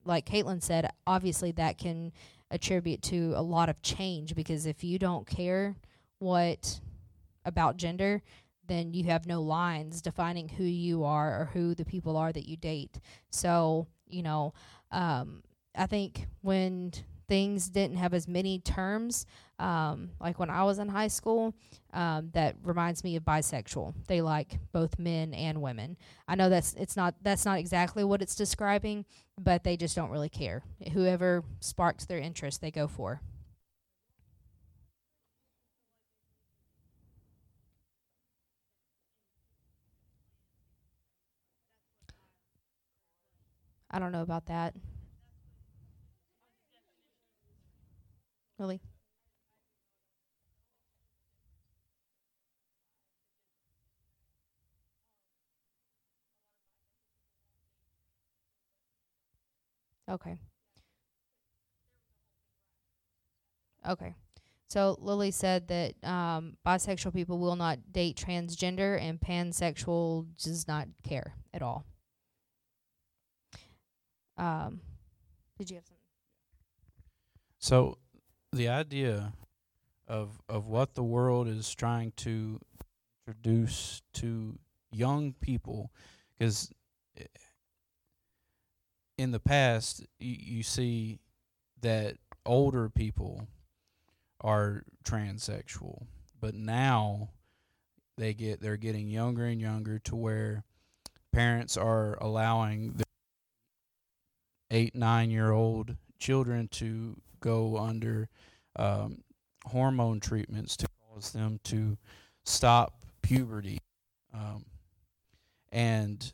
[0.05, 2.11] like Caitlin said, obviously that can
[2.51, 5.75] attribute to a lot of change because if you don't care
[6.19, 6.79] what
[7.45, 8.21] about gender,
[8.67, 12.47] then you have no lines defining who you are or who the people are that
[12.47, 12.99] you date.
[13.31, 14.53] So, you know,
[14.91, 15.41] um,
[15.75, 16.91] I think when
[17.31, 19.25] things didn't have as many terms
[19.57, 21.55] um, like when I was in high school.
[21.93, 23.93] Um, that reminds me of bisexual.
[24.07, 25.95] They like both men and women.
[26.27, 29.05] I know that's it's not that's not exactly what it's describing,
[29.39, 30.63] but they just don't really care.
[30.91, 33.21] Whoever sparks their interest, they go for.
[43.89, 44.73] I don't know about that.
[48.61, 48.79] Really?
[60.07, 60.37] Okay.
[63.89, 64.13] Okay.
[64.67, 70.87] So Lily said that um, bisexual people will not date transgender, and pansexual does not
[71.01, 71.83] care at all.
[74.37, 74.81] Um,
[75.57, 75.97] did you have something?
[77.57, 77.97] So
[78.51, 79.33] the idea
[80.07, 82.59] of of what the world is trying to
[83.25, 84.57] introduce to
[84.91, 85.91] young people
[86.37, 86.71] because
[87.17, 87.23] eh,
[89.17, 91.19] in the past you, you see
[91.81, 93.47] that older people
[94.41, 96.05] are transsexual
[96.39, 97.29] but now
[98.17, 100.63] they get they're getting younger and younger to where
[101.31, 103.05] parents are allowing their
[104.71, 108.29] eight nine year old children to go under
[108.77, 109.23] um,
[109.65, 111.97] hormone treatments to cause them to
[112.45, 113.79] stop puberty
[114.33, 114.65] um,
[115.71, 116.33] and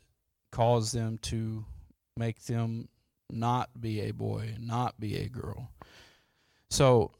[0.50, 1.64] cause them to
[2.16, 2.88] make them
[3.30, 5.70] not be a boy, not be a girl.
[6.70, 7.12] So,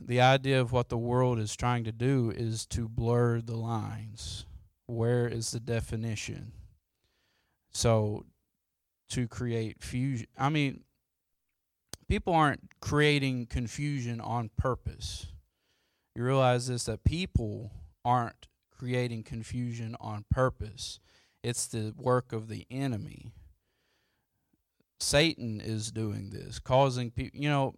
[0.00, 4.44] the idea of what the world is trying to do is to blur the lines.
[4.86, 6.52] Where is the definition?
[7.72, 8.26] So,
[9.10, 10.84] to create fusion, I mean,
[12.08, 15.26] people aren't creating confusion on purpose.
[16.14, 17.72] You realize this that people
[18.04, 21.00] aren't creating confusion on purpose.
[21.42, 23.32] It's the work of the enemy.
[24.98, 27.74] Satan is doing this, causing people, you know,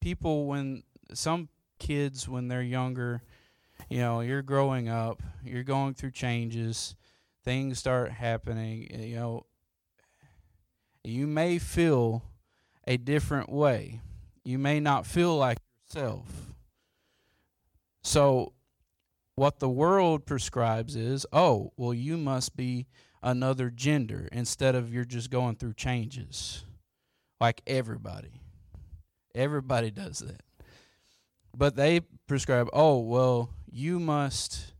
[0.00, 3.22] people when some kids when they're younger,
[3.88, 6.94] you know, you're growing up, you're going through changes,
[7.44, 9.46] things start happening, you know,
[11.02, 12.22] you may feel
[12.88, 14.00] a different way.
[14.44, 16.26] You may not feel like yourself.
[18.02, 18.54] So,
[19.34, 22.86] what the world prescribes is oh, well, you must be
[23.22, 26.64] another gender instead of you're just going through changes
[27.40, 28.40] like everybody.
[29.34, 30.42] Everybody does that.
[31.54, 34.72] But they prescribe, oh, well, you must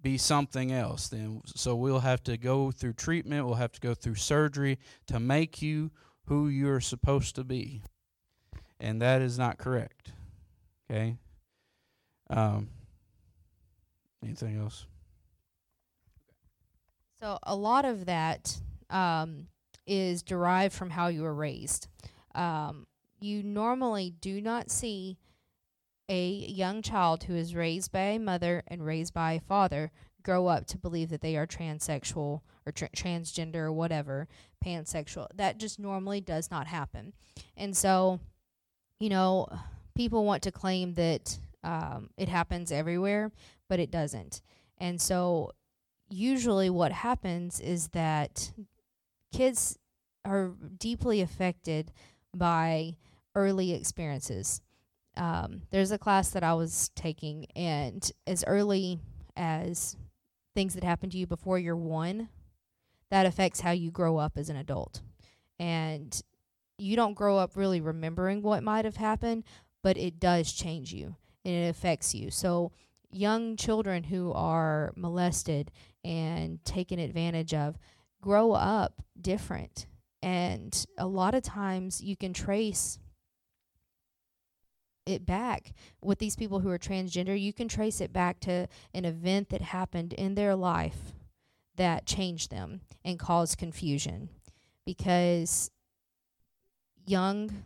[0.00, 1.40] be something else then.
[1.46, 5.60] So we'll have to go through treatment, we'll have to go through surgery to make
[5.62, 5.90] you
[6.26, 7.82] who you're supposed to be.
[8.80, 10.12] And that is not correct.
[10.90, 11.16] Okay?
[12.30, 12.68] Um,
[14.22, 14.86] anything else?
[17.20, 18.56] So a lot of that
[18.90, 19.46] um,
[19.86, 21.88] is derived from how you were raised.
[22.34, 22.86] Um,
[23.20, 25.16] you normally do not see
[26.08, 29.90] a young child who is raised by a mother and raised by a father
[30.24, 34.26] grow up to believe that they are transsexual or tra- transgender or whatever,
[34.64, 35.28] pansexual.
[35.34, 37.12] That just normally does not happen.
[37.56, 38.20] And so,
[38.98, 39.46] you know,
[39.94, 43.30] people want to claim that um, it happens everywhere,
[43.68, 44.42] but it doesn't.
[44.78, 45.52] And so,
[46.10, 48.52] usually, what happens is that
[49.32, 49.78] kids
[50.24, 51.92] are deeply affected
[52.34, 52.96] by
[53.34, 54.60] early experiences.
[55.16, 58.98] Um, there's a class that I was taking, and as early
[59.36, 59.96] as
[60.54, 62.28] things that happen to you before you're one,
[63.10, 65.02] that affects how you grow up as an adult.
[65.58, 66.20] And
[66.78, 69.44] you don't grow up really remembering what might have happened,
[69.82, 72.30] but it does change you and it affects you.
[72.30, 72.72] So,
[73.12, 75.70] young children who are molested
[76.04, 77.78] and taken advantage of
[78.20, 79.86] grow up different.
[80.20, 82.98] And a lot of times you can trace
[85.06, 87.38] it back with these people who are transgender.
[87.38, 91.12] You can trace it back to an event that happened in their life
[91.76, 94.28] that changed them and caused confusion
[94.84, 95.70] because
[97.06, 97.62] young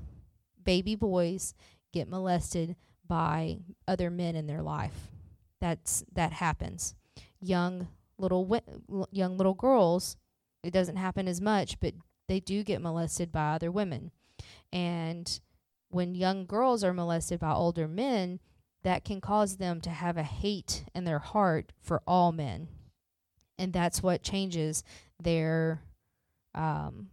[0.62, 1.54] baby boys
[1.92, 2.76] get molested
[3.06, 5.10] by other men in their life.
[5.60, 6.94] That's that happens.
[7.40, 10.16] Young little wi- young little girls,
[10.62, 11.94] it doesn't happen as much, but
[12.28, 14.10] they do get molested by other women.
[14.72, 15.40] And
[15.90, 18.40] when young girls are molested by older men,
[18.82, 22.68] that can cause them to have a hate in their heart for all men.
[23.58, 24.84] And that's what changes
[25.20, 25.82] their
[26.54, 27.08] um,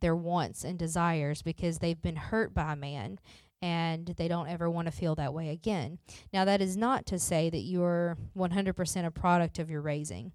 [0.00, 3.18] their wants and desires because they've been hurt by a man
[3.62, 5.98] and they don't ever want to feel that way again.
[6.32, 10.32] Now, that is not to say that you're 100% a product of your raising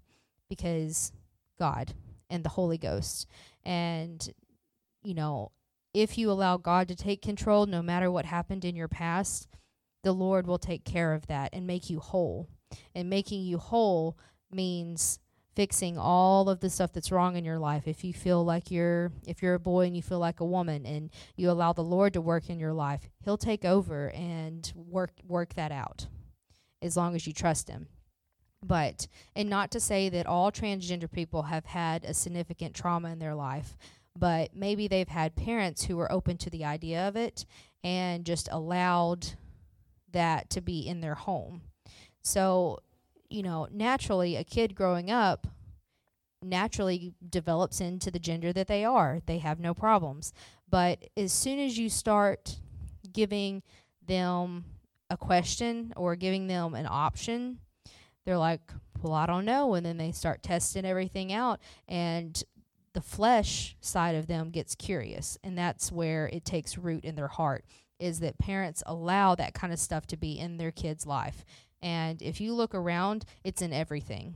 [0.48, 1.12] because
[1.56, 1.94] God
[2.28, 3.28] and the Holy Ghost.
[3.64, 4.28] And,
[5.04, 5.52] you know,
[5.92, 9.48] if you allow God to take control, no matter what happened in your past,
[10.02, 12.48] the Lord will take care of that and make you whole.
[12.94, 14.16] And making you whole
[14.52, 15.18] means
[15.56, 17.88] fixing all of the stuff that's wrong in your life.
[17.88, 20.86] If you feel like you're if you're a boy and you feel like a woman
[20.86, 25.10] and you allow the Lord to work in your life, he'll take over and work
[25.26, 26.06] work that out
[26.80, 27.88] as long as you trust him.
[28.64, 33.18] But and not to say that all transgender people have had a significant trauma in
[33.18, 33.76] their life,
[34.16, 37.46] but maybe they've had parents who were open to the idea of it
[37.82, 39.26] and just allowed
[40.12, 41.62] that to be in their home.
[42.22, 42.80] So
[43.30, 45.46] you know, naturally, a kid growing up
[46.42, 49.20] naturally develops into the gender that they are.
[49.26, 50.32] They have no problems.
[50.68, 52.58] But as soon as you start
[53.12, 53.62] giving
[54.06, 54.64] them
[55.08, 57.58] a question or giving them an option,
[58.24, 58.60] they're like,
[59.00, 59.74] well, I don't know.
[59.74, 61.60] And then they start testing everything out.
[61.88, 62.42] And
[62.92, 65.38] the flesh side of them gets curious.
[65.44, 67.64] And that's where it takes root in their heart
[67.98, 71.44] is that parents allow that kind of stuff to be in their kid's life.
[71.82, 74.34] And if you look around, it's in everything.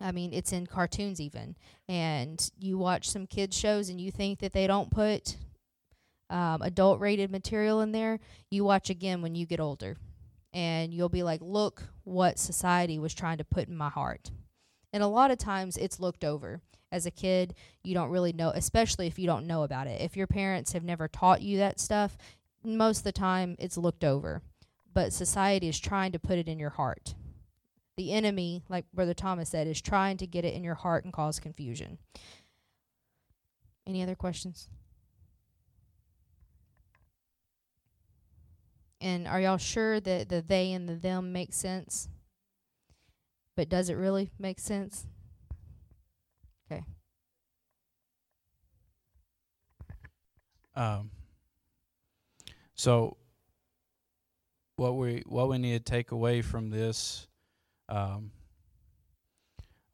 [0.00, 1.56] I mean, it's in cartoons even.
[1.88, 5.36] And you watch some kids shows and you think that they don't put
[6.28, 8.20] um, adult rated material in there.
[8.50, 9.96] You watch again when you get older.
[10.52, 14.30] And you'll be like, look what society was trying to put in my heart.
[14.92, 16.60] And a lot of times it's looked over.
[16.92, 20.00] As a kid, you don't really know, especially if you don't know about it.
[20.00, 22.16] If your parents have never taught you that stuff,
[22.64, 24.42] most of the time it's looked over
[24.96, 27.14] but society is trying to put it in your heart.
[27.98, 31.12] The enemy, like Brother Thomas said, is trying to get it in your heart and
[31.12, 31.98] cause confusion.
[33.86, 34.70] Any other questions?
[38.98, 42.08] And are y'all sure that the they and the them make sense?
[43.56, 45.06] But does it really make sense?
[46.70, 46.84] Okay.
[50.74, 51.10] Um,
[52.74, 53.16] so
[54.76, 57.26] what we what we need to take away from this
[57.88, 58.30] um,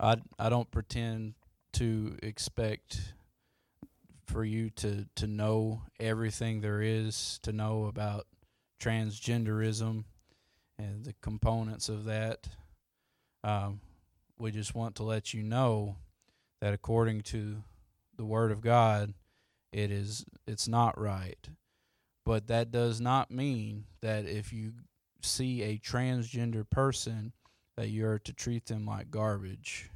[0.00, 1.34] I I don't pretend
[1.74, 3.14] to expect
[4.26, 8.26] for you to to know everything there is to know about
[8.80, 10.04] transgenderism
[10.78, 12.48] and the components of that.
[13.44, 13.80] Um,
[14.38, 15.96] we just want to let you know
[16.60, 17.62] that according to
[18.16, 19.14] the Word of God,
[19.72, 21.48] it is it's not right.
[22.24, 24.72] But that does not mean that if you
[25.24, 27.32] see a transgender person
[27.76, 29.90] that you're to treat them like garbage.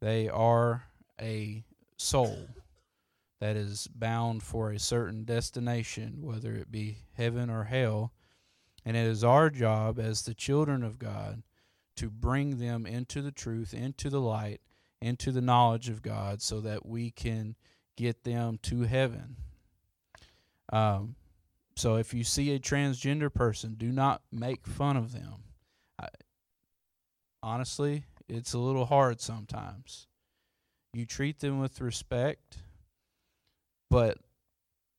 [0.00, 0.84] They are
[1.20, 1.64] a
[1.96, 2.48] soul
[3.40, 8.12] that is bound for a certain destination, whether it be heaven or hell.
[8.84, 11.42] And it is our job as the children of God
[12.02, 14.60] to bring them into the truth, into the light,
[15.00, 17.54] into the knowledge of God, so that we can
[17.96, 19.36] get them to heaven.
[20.72, 21.14] Um,
[21.76, 25.44] so if you see a transgender person, do not make fun of them.
[25.96, 26.08] I,
[27.40, 30.08] honestly, it's a little hard sometimes.
[30.92, 32.58] You treat them with respect,
[33.88, 34.18] but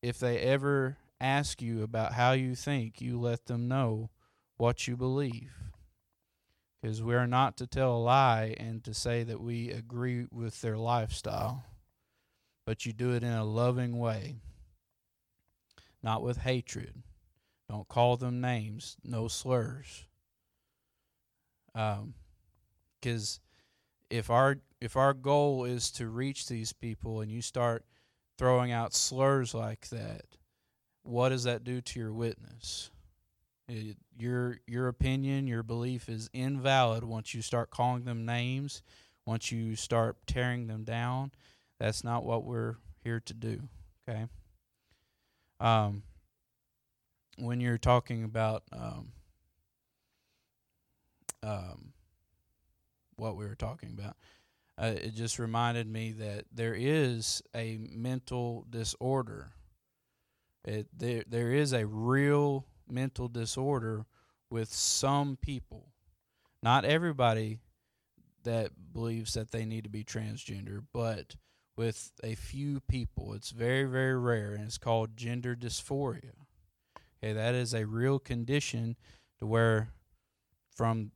[0.02, 4.10] if they ever ask you about how you think, you let them know
[4.56, 5.52] what you believe.
[6.84, 10.62] Because we are not to tell a lie and to say that we agree with
[10.62, 11.64] their lifestyle,
[12.66, 14.36] but you do it in a loving way
[16.04, 17.02] not with hatred.
[17.70, 20.04] Don't call them names, no slurs.
[21.74, 22.14] Um,
[23.00, 23.40] because
[24.10, 27.86] if our if our goal is to reach these people and you start
[28.38, 30.26] throwing out slurs like that,
[31.04, 32.92] what does that do to your witness?
[33.68, 38.84] Your your opinion, your belief is invalid once you start calling them names,
[39.26, 41.32] once you start tearing them down.
[41.80, 43.62] That's not what we're here to do.
[44.08, 44.28] Okay.
[45.60, 46.04] Um,
[47.38, 49.14] when you're talking about um,
[51.42, 51.94] um,
[53.16, 54.18] what we were talking about,
[54.78, 59.52] uh, it just reminded me that there is a mental disorder.
[60.66, 64.06] It there there is a real mental disorder
[64.50, 65.90] with some people.
[66.62, 67.60] Not everybody
[68.44, 71.36] that believes that they need to be transgender, but
[71.76, 73.34] with a few people.
[73.34, 76.34] It's very, very rare, and it's called gender dysphoria.
[77.24, 78.96] Okay, that is a real condition
[79.40, 79.90] to where
[80.76, 81.12] from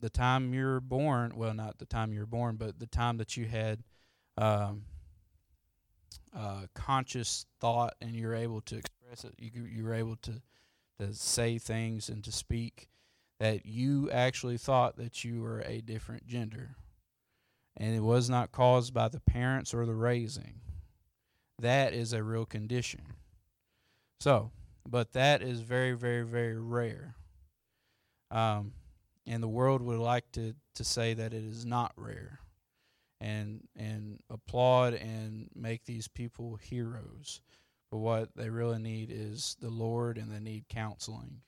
[0.00, 3.46] the time you're born, well, not the time you're born, but the time that you
[3.46, 3.82] had
[4.38, 4.82] um,
[6.34, 9.34] uh, conscious thought and you're able to express it.
[9.38, 10.40] You you're able to
[11.00, 12.88] to say things and to speak
[13.38, 16.76] that you actually thought that you were a different gender,
[17.76, 20.60] and it was not caused by the parents or the raising.
[21.58, 23.00] That is a real condition.
[24.20, 24.50] So,
[24.88, 27.14] but that is very, very, very rare.
[28.30, 28.72] Um,
[29.26, 32.40] and the world would like to, to say that it is not rare
[33.20, 37.40] and and applaud and make these people heroes.
[37.90, 41.40] But what they really need is the Lord and they need counseling.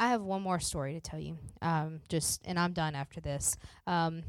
[0.00, 1.36] I have one more story to tell you.
[1.60, 3.58] Um, just and I'm done after this.
[3.86, 4.22] Um,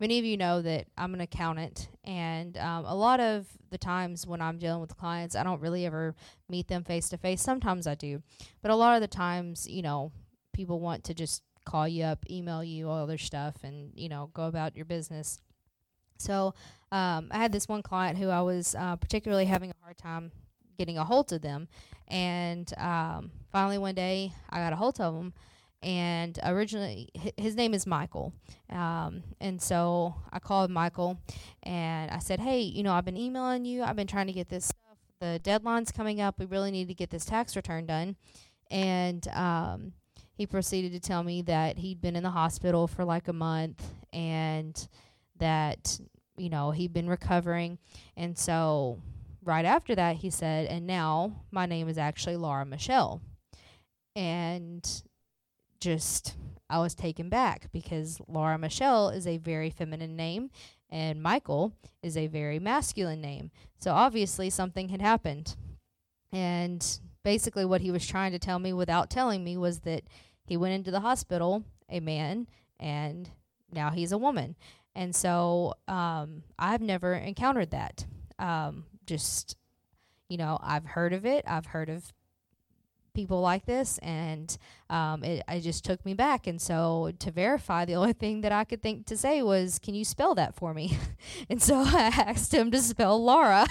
[0.00, 4.26] many of you know that I'm an accountant, and um, a lot of the times
[4.26, 6.16] when I'm dealing with clients, I don't really ever
[6.48, 7.42] meet them face to face.
[7.42, 8.22] Sometimes I do,
[8.62, 10.12] but a lot of the times, you know,
[10.54, 14.30] people want to just call you up, email you all their stuff, and you know,
[14.32, 15.42] go about your business.
[16.18, 16.54] So
[16.92, 20.32] um, I had this one client who I was uh, particularly having a hard time
[20.76, 21.66] getting a hold of them,
[22.06, 25.32] and um, finally one day I got a hold of him.
[25.80, 28.32] And originally, his name is Michael.
[28.68, 31.20] Um, and so I called Michael
[31.62, 33.84] and I said, Hey, you know, I've been emailing you.
[33.84, 34.98] I've been trying to get this stuff.
[35.20, 36.40] The deadline's coming up.
[36.40, 38.16] We really need to get this tax return done.
[38.72, 39.92] And um,
[40.36, 43.84] he proceeded to tell me that he'd been in the hospital for like a month
[44.12, 44.88] and
[45.38, 45.98] that,
[46.36, 47.78] you know, he'd been recovering.
[48.16, 49.00] And so
[49.44, 53.20] right after that, he said, And now my name is actually Laura Michelle.
[54.14, 54.86] And
[55.80, 56.36] just,
[56.68, 60.50] I was taken back because Laura Michelle is a very feminine name
[60.90, 61.72] and Michael
[62.02, 63.50] is a very masculine name.
[63.78, 65.56] So obviously something had happened.
[66.32, 66.84] And
[67.22, 70.04] basically, what he was trying to tell me without telling me was that
[70.44, 73.30] he went into the hospital, a man, and
[73.72, 74.56] now he's a woman.
[74.98, 78.04] And so um, I've never encountered that.
[78.40, 79.56] Um, just,
[80.28, 81.44] you know, I've heard of it.
[81.46, 82.12] I've heard of
[83.14, 84.58] people like this, and
[84.90, 86.48] um, it, it just took me back.
[86.48, 89.94] And so to verify, the only thing that I could think to say was, "Can
[89.94, 90.98] you spell that for me?"
[91.48, 93.68] and so I asked him to spell Laura.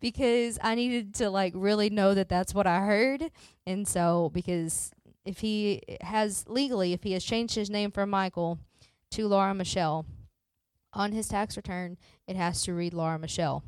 [0.00, 3.30] because I needed to like really know that that's what I heard.
[3.68, 4.90] And so because
[5.24, 8.58] if he has legally if he has changed his name from Michael
[9.12, 10.04] to Laura Michelle
[10.94, 13.62] on his tax return, it has to read Laura Michelle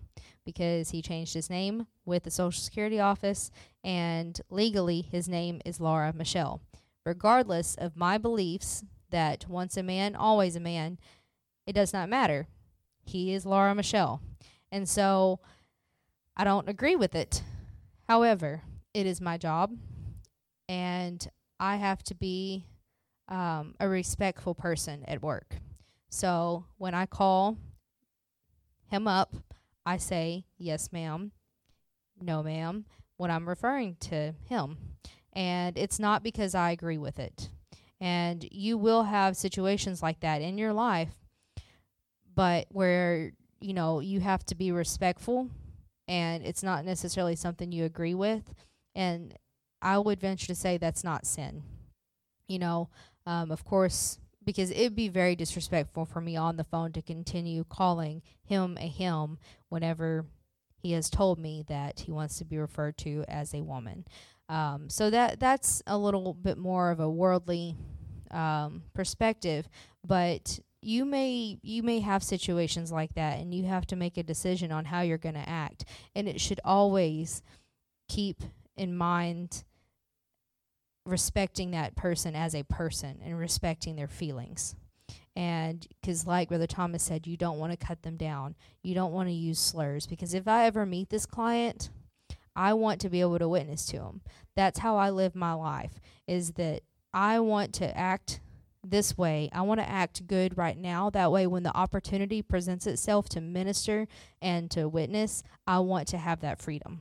[0.45, 3.51] because he changed his name with the Social Security office
[3.83, 6.61] and legally his name is Laura Michelle.
[7.05, 10.99] Regardless of my beliefs that once a man, always a man,
[11.67, 12.47] it does not matter.
[13.05, 14.21] He is Laura Michelle.
[14.71, 15.41] And so
[16.37, 17.43] I don't agree with it.
[18.09, 18.63] However,
[18.95, 19.73] it is my job
[20.69, 22.67] and I have to be
[23.29, 25.57] um, a respectful person at work.
[26.17, 27.59] So when I call
[28.87, 29.35] him up,
[29.85, 31.33] I say, yes, ma'am,
[32.19, 32.87] no, ma'am,
[33.19, 34.79] when I'm referring to him.
[35.35, 37.51] And it's not because I agree with it.
[38.01, 41.13] And you will have situations like that in your life,
[42.35, 45.51] but where, you know, you have to be respectful
[46.09, 48.55] and it's not necessarily something you agree with.
[48.95, 49.35] And
[49.83, 51.63] I would venture to say that's not sin.
[52.49, 52.89] You know,
[53.27, 57.65] um, of course, because it'd be very disrespectful for me on the phone to continue
[57.69, 59.39] calling him a him
[59.69, 60.25] whenever
[60.79, 64.07] he has told me that he wants to be referred to as a woman.
[64.49, 67.77] Um, so that that's a little bit more of a worldly
[68.31, 69.69] um, perspective,
[70.07, 74.23] but you may you may have situations like that, and you have to make a
[74.23, 75.85] decision on how you're going to act,
[76.15, 77.43] and it should always
[78.09, 78.45] keep
[78.77, 79.65] in mind
[81.07, 84.75] respecting that person as a person and respecting their feelings.
[85.35, 88.57] And because, like Brother Thomas said, you don't want to cut them down.
[88.83, 90.07] You don't want to use slurs.
[90.07, 91.91] Because if I ever meet this client,
[92.55, 94.23] I want to be able to witness to him.
[94.55, 96.83] That's how I live my life, is that
[97.13, 98.41] I want to act
[98.83, 99.51] this way.
[99.53, 101.11] I want to act good right now.
[101.11, 104.09] That way, when the opportunity presents itself to minister
[104.41, 107.01] and to witness, I want to have that freedom.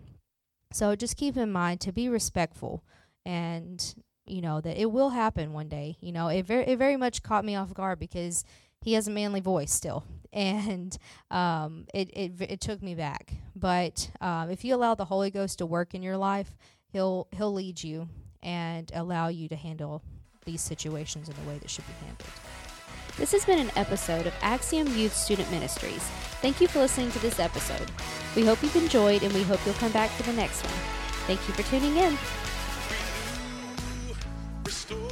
[0.74, 2.84] So just keep in mind to be respectful
[3.26, 3.96] and
[4.28, 5.98] you know that it will happen one day.
[6.00, 8.44] You know, it very it very much caught me off guard because
[8.82, 10.98] he has a manly voice still, and
[11.32, 13.34] um, it it it took me back.
[13.56, 16.56] But um, if you allow the Holy Ghost to work in your life,
[16.88, 18.10] he'll he'll lead you
[18.44, 20.04] and allow you to handle
[20.46, 22.30] these situations in the way that should be handled.
[23.18, 26.04] This has been an episode of Axiom Youth Student Ministries.
[26.42, 27.90] Thank you for listening to this episode.
[28.36, 30.74] We hope you've enjoyed and we hope you'll come back for the next one.
[31.26, 32.18] Thank you for tuning in
[34.66, 35.05] restore.